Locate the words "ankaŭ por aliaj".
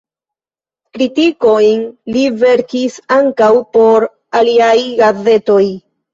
3.19-4.75